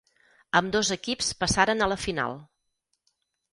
[0.59, 2.41] Ambdós equips passaren a la final.